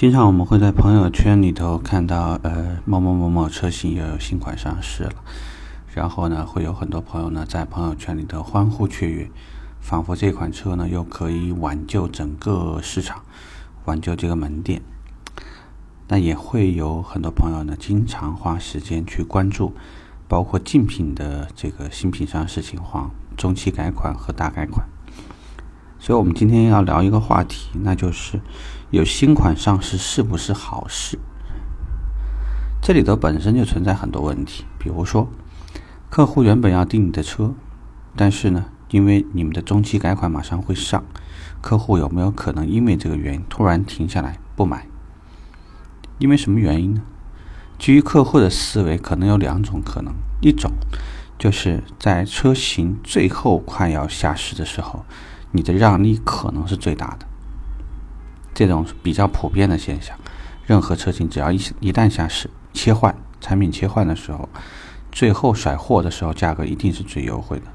[0.00, 5.12] 经常我们会在朋友圈里头看到，呃，某某某某车型又有新款上市了，
[5.92, 9.30] 然后呢，会有很多朋友呢在朋友圈里头欢呼雀跃，
[9.78, 13.20] 仿佛这款车呢又可以挽救整个市场，
[13.84, 14.80] 挽救这个门店。
[16.08, 19.74] 那也会有很多朋友呢经常花时间去关注，
[20.26, 24.88] 包括竞品的这个新品上市情况、中期改款和大改款。
[26.02, 28.40] 所以我们今天要聊一个话题，那就是
[28.88, 31.18] 有新款上市是不是好事？
[32.80, 35.28] 这里头本身就存在很多问题，比如说，
[36.08, 37.52] 客户原本要订你的车，
[38.16, 41.04] 但是呢，因为你们的中期改款马上会上，
[41.60, 44.86] 客户有没有可能因为这个原因突然停下来不买？
[46.18, 47.02] 因为什么原因呢？
[47.78, 50.72] 基于客户的思维，可能有两种可能，一种
[51.38, 55.04] 就是在车型最后快要下市的时候。
[55.52, 57.26] 你的让利可能是最大的，
[58.54, 60.16] 这种是比较普遍的现象。
[60.66, 64.48] 任何车型只要一一旦下市切换产品切换的时候，
[65.10, 67.66] 最后甩货的时候价格一定是最优惠的，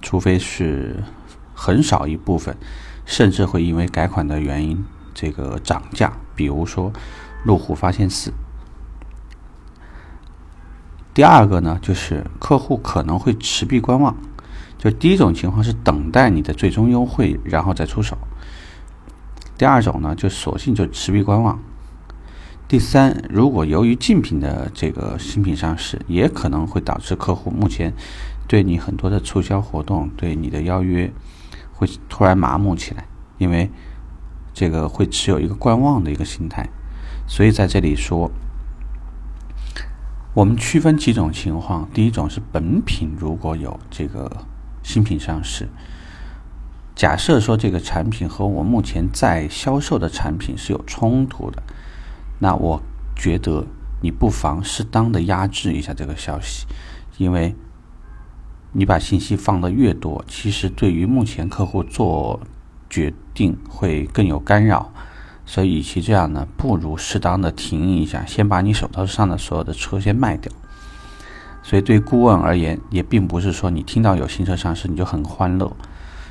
[0.00, 1.02] 除非是
[1.54, 2.56] 很少一部分，
[3.04, 4.82] 甚至会因为改款的原因
[5.12, 6.90] 这个涨价，比如说
[7.44, 8.32] 路虎发现四。
[11.12, 14.16] 第二个呢，就是客户可能会持币观望。
[14.78, 18.16] 就第一种情况是等待你的最终优惠，然后再出手；
[19.58, 21.58] 第二种呢，就索性就持币观望；
[22.68, 27.92] 第三，如果由于竞品的这个新品上市，也可能会导致客户目前
[28.46, 31.12] 对你很多的促销活动、对你的邀约
[31.72, 33.04] 会突然麻木起来，
[33.38, 33.68] 因为
[34.54, 36.68] 这个会持有一个观望的一个心态。
[37.26, 38.30] 所以在这里说，
[40.34, 44.30] 我们区分几种情况：第一种是本品如果有这个。
[44.82, 45.68] 新品上市，
[46.94, 51.62] 假设说这个产品和我目前在销售的产品是有冲突的，
[52.38, 52.82] 那我
[53.14, 53.66] 觉得
[54.00, 56.66] 你不妨适当的压制一下这个消息，
[57.18, 57.54] 因为
[58.72, 62.40] 你把信息放的越多，其实对于目前客户做
[62.88, 64.92] 决定会更有干扰，
[65.44, 70.52] 所以与其这样呢，不如适当的停一下，先把你手头上的所有的车先卖掉。
[71.68, 75.70] 所以，对顾问而言，也并不是说你听到有新车上市你就很欢乐，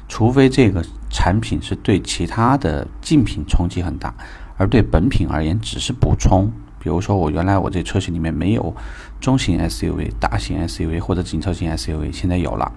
[0.10, 4.12] 除非这个产品是对其他的竞品冲击很大，
[4.58, 6.52] 而对本品而言只是补充。
[6.80, 8.76] 比如说，我原来我这车型里面没有
[9.22, 12.72] 中型 SUV、大型 SUV 或者紧凑型 SUV，现在有了；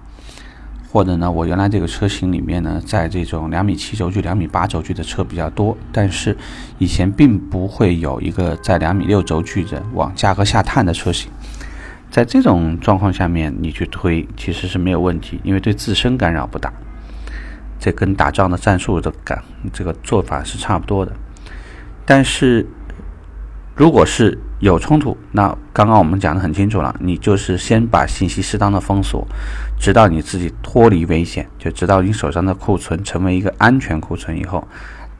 [0.93, 6.37] 或者呢，我原来这个车型里面呢，在这种两米七轴距、两米八轴距的车比较多，但是
[6.79, 11.31] 以前并不会有一个在两米六轴距的往价格下探的车型。
[12.11, 16.73] 在这种状况下面，你去推其实是没有问题，因为对自身干扰不大。
[17.79, 21.13] 这跟打仗的战术的感这个做法是差不多的。
[22.05, 22.67] 但是，
[23.75, 29.27] 如果是有冲突，那刚刚我们讲的很清楚了，你就是先把信息适当的封锁，
[29.79, 34.67] 直到你自己脱离危险，就直到你手上的库存成为一个安全库存以后，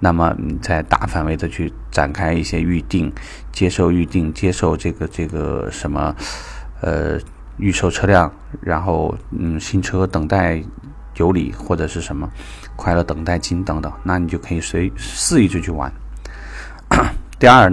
[0.01, 3.11] 那么你再大范围的去展开一些预定，
[3.53, 6.15] 接受预定，接受这个这个什么。
[6.81, 7.19] 呃，
[7.59, 10.63] 预售车辆，然后嗯，新车等待
[11.17, 12.29] 有礼或者是什么
[12.77, 15.93] 快乐等待金等等，那你就可以随肆意就去玩。
[17.39, 17.71] 第二，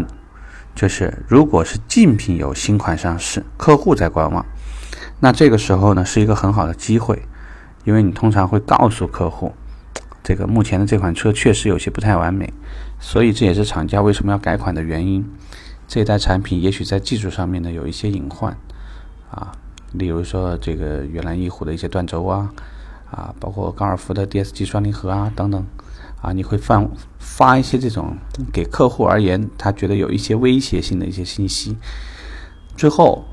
[0.75, 4.45] 就是如果是竞品有新款上市，客户在观望，
[5.19, 7.21] 那这个时候呢是一个很好的机会，
[7.85, 9.53] 因为你通常会告诉客户，
[10.21, 12.51] 这个目前的这款车确实有些不太完美，
[12.99, 15.25] 所以这也是厂家为什么要改款的原因。
[15.87, 18.57] 这一代产品也许在技术上面呢有一些隐患。
[19.29, 19.51] 啊，
[19.93, 22.51] 例如说这个原来翼虎的一些断轴啊，
[23.11, 25.65] 啊，包括高尔夫的 DSG 双离合啊等等，
[26.21, 26.89] 啊，你会放
[27.19, 28.15] 发一些这种
[28.53, 31.75] 给客户而言他觉得有一些威胁性的一些信息，
[32.75, 33.25] 最后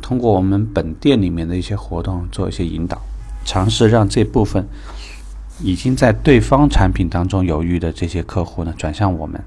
[0.00, 3.00] 通过我们本店里面的一些活动做一些引导，
[3.44, 4.66] 尝试让这部分
[5.60, 9.42] 已经在对方产品当中犹豫的这些客户呢转向我们。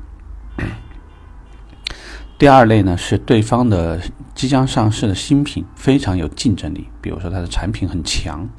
[2.41, 4.01] 第二类呢是对方的
[4.33, 8.49] 即将上市的新品非常有竞争力，比如说它的产品很强，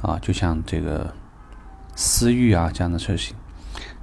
[0.00, 1.12] 啊，就像这个
[1.96, 3.34] 思域啊这样的车型，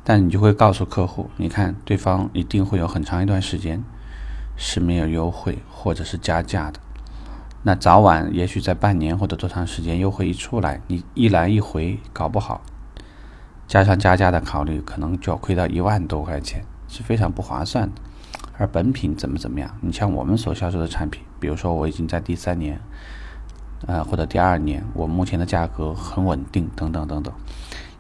[0.03, 3.81] 但你就会告诉客户，你看对方一定会有很长一段时间
[4.57, 6.81] 是没有优惠或者是加价的，
[7.63, 12.59] 那早晚也许在半年或者多长时间优惠一出来，你一来一回搞不好，
[13.65, 18.01] 加上加价的考虑，可能就要亏到一万多块钱，是非常不划算的。
[18.59, 19.73] 而本品怎么怎么样？
[19.79, 22.77] 你像我们所销售的产品，比如说我已经在第三年，
[23.88, 27.33] 呃或者第二年，我目前的价格很稳定，等等等等，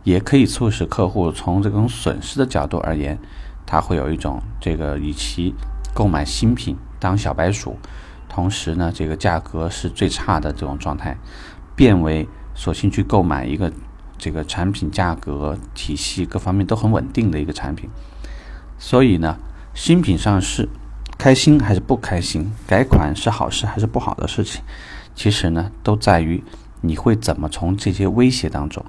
[0.03, 3.17] 也可以促使客户从这种损失的角度而言，
[3.65, 5.55] 他会有一种这个与其
[5.93, 7.77] 购买新品当小白鼠，
[8.27, 11.15] 同时呢，这个价格是最差的这种状态，
[11.73, 13.71] 变为索性去购买一个
[14.17, 17.89] 这个产品价格体系各方面都很稳定的一个产品。
[18.77, 19.37] 所以呢，
[19.79, 20.67] 新品上市，
[21.17, 22.51] 开心还是不开心？
[22.67, 24.61] 改款是好事还是不好的事情？
[25.15, 26.43] 其实呢，都在于
[26.81, 28.85] 你会怎么从这些威胁当中，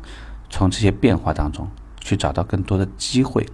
[0.50, 1.70] 从这些变化当中
[2.00, 3.46] 去找到更多的机会，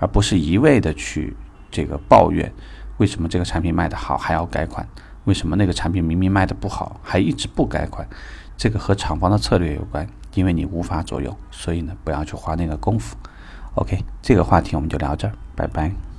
[0.00, 1.36] 而不是一味的去
[1.70, 2.52] 这个抱怨
[2.96, 4.84] 为什么这个产品卖得好还要改款，
[5.26, 8.04] 为什么那个产品明明卖的不好还一直不改款？
[8.56, 10.04] 这个和厂房的策略有关，
[10.34, 13.16] 因为你无法左右，所以呢，不要去花那个功夫。
[13.76, 16.09] OK，这个话题我们就聊这儿，拜拜。